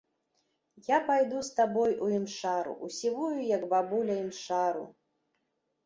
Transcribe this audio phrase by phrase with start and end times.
[0.87, 4.85] Я пайду з табой у імшару, у сівую, як бабуля, імшару!